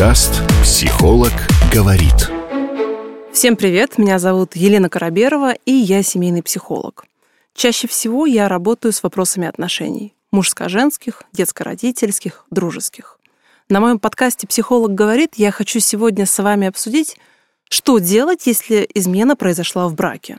[0.00, 1.30] Подкаст «Психолог
[1.70, 2.30] говорит».
[3.34, 7.04] Всем привет, меня зовут Елена Караберова, и я семейный психолог.
[7.52, 13.18] Чаще всего я работаю с вопросами отношений– мужско-женских, детско-родительских, дружеских.
[13.68, 17.18] На моем подкасте «Психолог говорит» я хочу сегодня с вами обсудить,
[17.68, 20.38] что делать, если измена произошла в браке.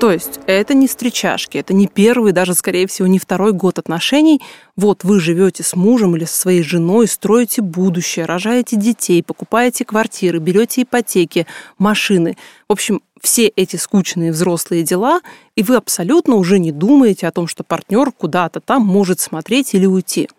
[0.00, 4.40] То есть это не встречашки, это не первый, даже, скорее всего, не второй год отношений.
[4.74, 10.38] Вот вы живете с мужем или со своей женой, строите будущее, рожаете детей, покупаете квартиры,
[10.38, 12.38] берете ипотеки, машины.
[12.66, 15.20] В общем, все эти скучные взрослые дела,
[15.54, 19.84] и вы абсолютно уже не думаете о том, что партнер куда-то там может смотреть или
[19.84, 20.30] уйти.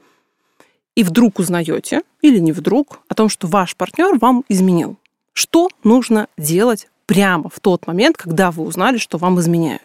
[0.96, 4.98] И вдруг узнаете, или не вдруг, о том, что ваш партнер вам изменил.
[5.34, 9.82] Что нужно делать прямо в тот момент, когда вы узнали, что вам изменяют.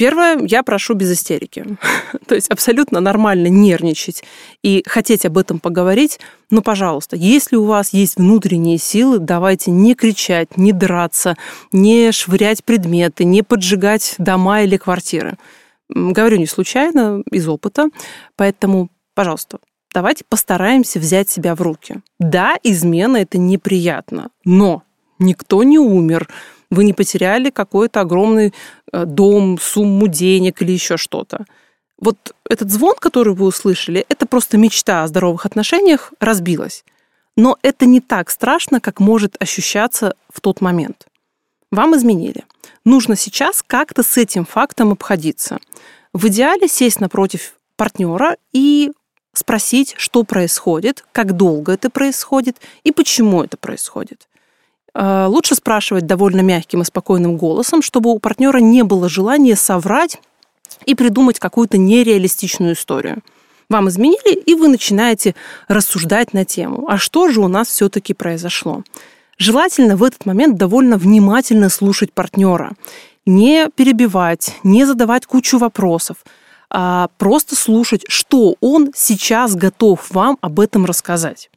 [0.00, 1.62] Первое, я прошу без истерики.
[2.26, 4.24] То есть абсолютно нормально нервничать
[4.62, 6.20] и хотеть об этом поговорить.
[6.48, 11.36] Но, пожалуйста, если у вас есть внутренние силы, давайте не кричать, не драться,
[11.70, 15.36] не швырять предметы, не поджигать дома или квартиры.
[15.90, 17.90] Говорю не случайно, из опыта.
[18.36, 19.58] Поэтому, пожалуйста,
[19.92, 21.96] давайте постараемся взять себя в руки.
[22.18, 24.82] Да, измена– это неприятно, но
[25.20, 26.28] никто не умер–
[26.70, 28.54] вы не потеряли какой-то огромный
[28.92, 31.44] э, дом, сумму денег или еще что-то.
[31.98, 36.84] Вот этот звон, который вы услышали, это просто мечта о здоровых отношениях разбилась.
[37.36, 41.06] Но это не так страшно, как может ощущаться в тот момент.
[41.70, 42.44] Вам изменили.
[42.84, 45.58] Нужно сейчас как-то с этим фактом обходиться.
[46.12, 48.92] В идеале сесть напротив партнера и
[49.32, 54.26] спросить, что происходит, как долго это происходит и почему это происходит.
[54.94, 60.20] Э, лучше спрашивать довольно мягким и спокойным голосом, чтобы у партнера не было желания соврать
[60.84, 63.22] и придумать какую-то нереалистичную историю.
[63.68, 65.36] Вам изменили, и вы начинаете
[65.68, 68.82] рассуждать на тему, а что же у нас все-таки произошло.
[69.38, 72.72] Желательно в этот момент довольно внимательно слушать партнера,
[73.26, 76.24] не перебивать, не задавать кучу вопросов,
[76.68, 81.48] а просто слушать, что он сейчас готов вам об этом рассказать.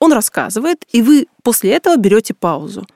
[0.00, 2.86] Он рассказывает, и вы после этого берете паузу.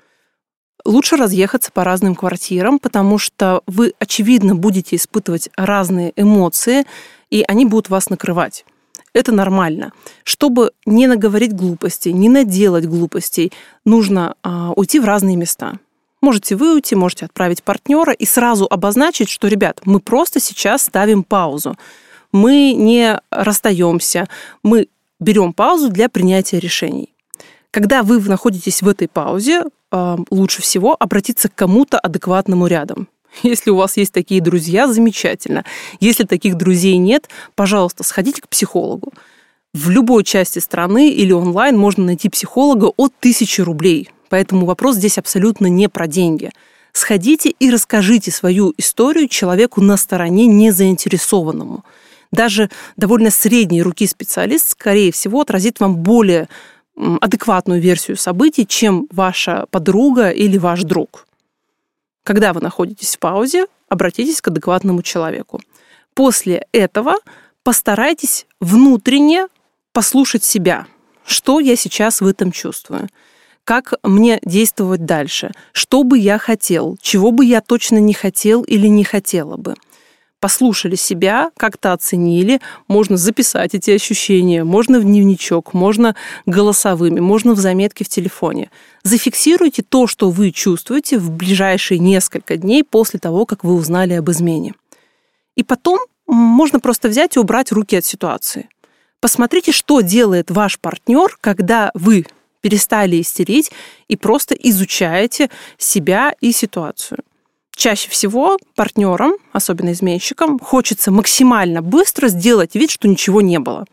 [0.85, 6.85] Лучше разъехаться по разным квартирам, потому что вы, очевидно, будете испытывать разные эмоции,
[7.31, 8.65] и они будут вас накрывать.
[9.13, 9.93] Это нормально.
[10.25, 13.53] Чтобы не наговорить глупостей, не наделать глупостей,
[13.85, 15.79] нужно а, уйти в разные места.
[16.21, 21.23] Можете вы уйти, можете отправить партнера и сразу обозначить, что, ребят, мы просто сейчас ставим
[21.23, 21.77] паузу.
[22.33, 24.29] Мы не расстаемся,
[24.63, 24.89] мы
[25.21, 27.15] берем паузу для принятия решений.
[27.71, 33.09] Когда вы находитесь в этой паузе, а, лучше всего обратиться к кому-то адекватному рядом.
[33.43, 35.65] Если у вас есть такие друзья, замечательно.
[35.99, 39.13] Если таких друзей нет, пожалуйста, сходите к психологу.
[39.73, 44.09] В любой части страны или онлайн можно найти психолога от тысячи рублей.
[44.29, 46.51] Поэтому вопрос здесь абсолютно не про деньги.
[46.93, 51.85] Сходите и расскажите свою историю человеку на стороне незаинтересованному–
[52.35, 56.49] даже довольно средней руки специалист, скорее всего, отразит вам более
[56.97, 61.27] адекватную версию событий, чем ваша подруга или ваш друг.
[62.23, 65.61] Когда вы находитесь в паузе, обратитесь к адекватному человеку.
[66.15, 67.15] После этого
[67.63, 69.49] постарайтесь внутренне
[69.93, 70.87] послушать себя.
[71.25, 73.09] Что я сейчас в этом чувствую?
[73.65, 75.53] Как мне действовать дальше?
[75.73, 76.99] Что бы я хотел?
[77.01, 79.75] Чего бы я точно не хотел или не хотела бы?
[80.45, 87.59] Послушали себя, как-то оценили, можно записать эти ощущения, можно в дневничок, можно голосовыми, можно в
[87.59, 88.71] заметке в телефоне.
[89.05, 94.31] Зафиксируйте то, что вы чувствуете в ближайшие несколько дней после того, как вы узнали об
[94.31, 94.75] измене.
[95.57, 98.69] И потом можно просто взять и убрать руки от ситуации.
[99.21, 102.27] Посмотрите, что делает ваш партнер, когда вы
[102.61, 103.73] перестали истерить
[104.09, 107.21] и просто изучаете себя и ситуацию.
[107.77, 113.85] Чаще всего партнерам, особенно изменщикам, хочется максимально быстро сделать вид, что ничего не было.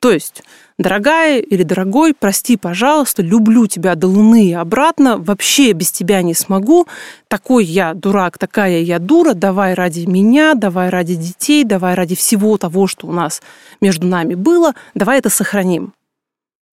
[0.00, 0.42] То есть,
[0.78, 6.34] дорогая или дорогой, прости, пожалуйста, люблю тебя до луны и обратно, вообще без тебя не
[6.34, 6.88] смогу,
[7.28, 12.58] такой я дурак, такая я дура, давай ради меня, давай ради детей, давай ради всего
[12.58, 13.40] того, что у нас
[13.80, 15.94] между нами было, давай это сохраним.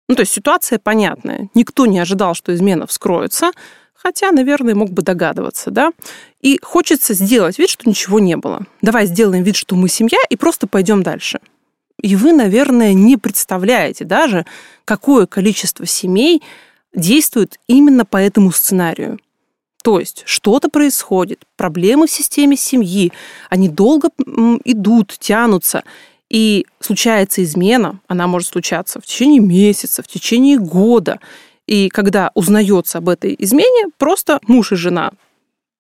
[0.09, 1.49] Ну, то есть ситуация понятная.
[1.55, 3.53] Никто не ожидал, что измена вскроется,
[4.03, 5.93] Хотя, наверное, мог бы догадываться, да?
[6.41, 8.67] И хочется сделать вид, что ничего не было.
[8.81, 11.39] Давай сделаем вид, что мы семья, и просто пойдем дальше.
[12.01, 14.45] И вы, наверное, не представляете даже,
[14.85, 16.43] какое количество семей
[16.93, 19.21] действует именно по этому сценарию.
[19.85, 23.13] То есть что-то происходит, проблемы в системе семьи,
[23.51, 24.11] они долго
[24.65, 25.85] идут, тянутся,
[26.29, 31.21] и случается измена, она может случаться в течение месяца, в течение года.
[31.67, 35.13] И когда узнается об этой измене, просто муж и жена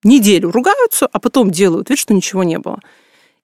[0.04, 2.80] неделю ругаются, а потом делают вид, что ничего не было.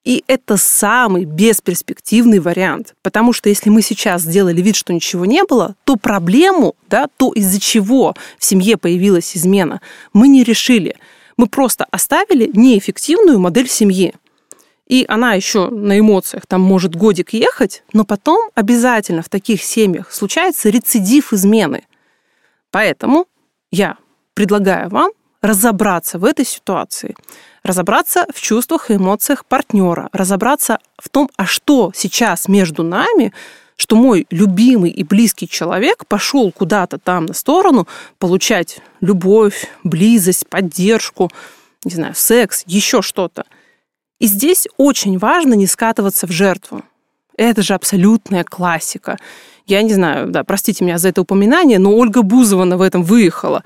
[0.05, 5.45] И это самый бесперспективный вариант, потому что если мы сейчас сделали вид, что ничего не
[5.45, 9.81] было, то проблему, да, то из-за чего в семье появилась измена,
[10.13, 10.97] мы не решили.
[11.37, 14.15] Мы просто оставили неэффективную модель семьи.
[14.87, 20.11] И она еще на эмоциях там может годик ехать, но потом обязательно в таких семьях
[20.13, 21.85] случается рецидив измены.
[22.71, 23.27] Поэтому
[23.71, 23.97] я
[24.35, 25.11] предлагаю вам
[25.41, 27.15] разобраться в этой ситуации,
[27.63, 33.33] разобраться в чувствах и эмоциях партнера, разобраться в том, а что сейчас между нами,
[33.77, 37.87] что мой любимый и близкий человек пошел куда-то там на сторону
[38.19, 41.31] получать любовь, близость, поддержку,
[41.85, 43.45] не знаю, секс, еще что-то.
[44.19, 46.83] И здесь очень важно не скатываться в жертву.
[47.37, 49.17] Это же абсолютная классика.
[49.69, 53.63] Я не знаю, да, простите меня за это упоминание, но Ольга Бузова в этом выехала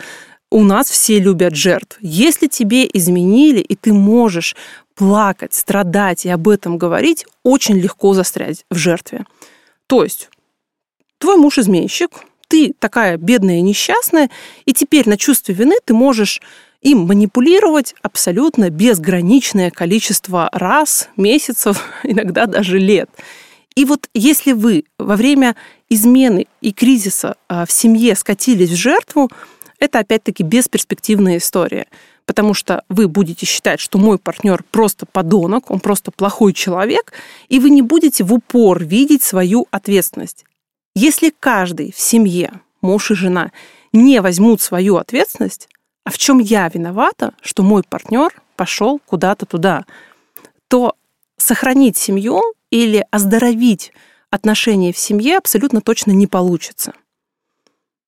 [0.52, 1.96] у нас все любят жертв.
[2.00, 4.54] Если тебе изменили, и ты можешь
[4.94, 9.24] плакать, страдать и об этом говорить, очень легко застрять в жертве.
[9.86, 10.28] То есть
[11.18, 12.10] твой муж изменщик,
[12.48, 14.28] ты такая бедная и несчастная,
[14.66, 16.42] и теперь на чувстве вины ты можешь
[16.82, 23.08] им манипулировать абсолютно безграничное количество раз, месяцев, иногда даже лет.
[23.74, 25.56] И вот если вы во время
[25.88, 29.30] измены и кризиса а, в семье скатились в жертву,
[29.78, 31.86] это опять-таки бесперспективная история.
[32.24, 37.12] Потому что вы будете считать, что мой партнер просто подонок, он просто плохой человек,
[37.48, 40.44] и вы не будете в упор видеть свою ответственность.
[40.94, 43.50] Если каждый в семье, муж и жена,
[43.92, 45.68] не возьмут свою ответственность,
[46.04, 49.84] а в чем я виновата, что мой партнер пошел куда-то туда,
[50.68, 50.94] то
[51.36, 52.42] сохранить семью
[52.72, 53.92] или оздоровить
[54.30, 56.94] отношения в семье абсолютно точно не получится.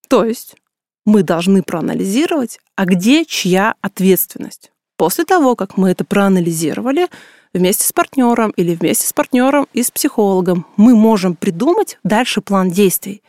[0.09, 0.57] То есть
[1.05, 4.73] мы должны проанализировать, а где чья ответственность.
[4.97, 7.09] После того, как мы это проанализировали,
[7.53, 12.71] вместе с партнером или вместе с партнером и с психологом, мы можем придумать дальше план
[12.71, 13.23] действий.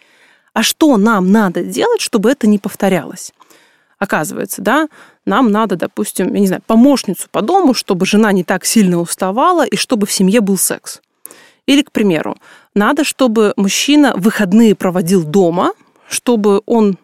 [0.54, 3.34] А что нам надо делать, чтобы это не повторялось?
[4.00, 4.88] Оказывается, да,
[5.26, 9.66] нам надо, допустим, я не знаю, помощницу по дому, чтобы жена не так сильно уставала
[9.66, 11.02] и чтобы в семье был секс.
[11.68, 12.38] Или, к примеру,
[12.74, 15.74] надо, чтобы мужчина выходные проводил дома,
[16.08, 16.98] чтобы он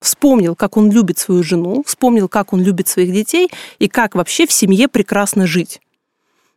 [0.00, 4.46] вспомнил, как он любит свою жену, вспомнил, как он любит своих детей и как вообще
[4.46, 5.80] в семье прекрасно жить.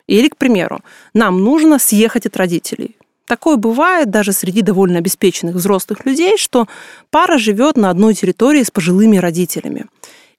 [0.07, 0.81] Или, к примеру,
[1.13, 2.96] нам нужно съехать от родителей.
[3.25, 6.68] Такое бывает даже среди довольно обеспеченных взрослых людей, что
[7.12, 9.86] пара живет на одной территории с пожилыми родителями.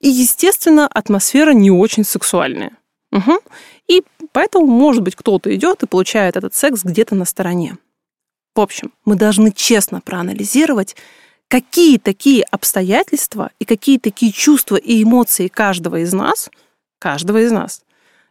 [0.00, 2.72] И, естественно, атмосфера не очень сексуальная.
[3.12, 3.38] Угу.
[4.32, 7.78] Поэтому, может быть, кто-то идет и получает этот секс где-то на стороне.
[8.54, 10.96] В общем, мы должны честно проанализировать,
[11.48, 16.50] какие такие обстоятельства и какие такие чувства и эмоции каждого из нас,
[16.98, 17.82] каждого из нас,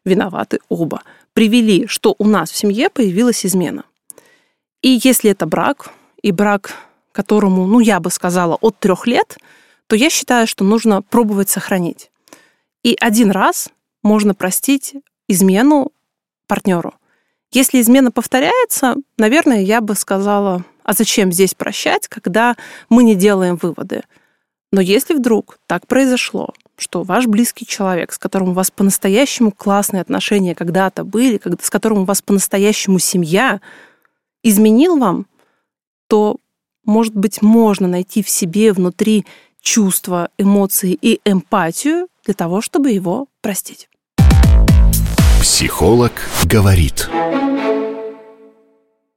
[0.06, 1.04] виноваты оба,
[1.34, 3.84] привели, что у нас в семье появилась измена.
[4.82, 5.92] И если это брак,
[6.22, 6.74] и брак,
[7.12, 9.38] которому, ну, я бы сказала, от трех лет,
[9.88, 12.12] то я считаю, что нужно пробовать сохранить.
[12.84, 13.70] И один раз
[14.04, 14.96] можно простить
[15.30, 15.94] измену
[16.48, 16.94] партнеру.
[17.52, 22.58] Если измена повторяется, наверное, я бы сказала, а зачем здесь прощать, когда
[22.90, 24.04] мы не делаем выводы?
[24.72, 30.02] Но если вдруг так произошло, что ваш близкий человек, с которым у вас по-настоящему классные
[30.02, 33.62] отношения когда-то были, с которым у вас по-настоящему семья,
[34.44, 35.26] изменил вам,
[36.08, 36.38] то,
[36.86, 39.26] может быть, можно найти в себе внутри
[39.62, 43.89] чувства, эмоции и эмпатию для того, чтобы его простить.
[45.42, 46.12] Психолог
[46.44, 47.08] говорит.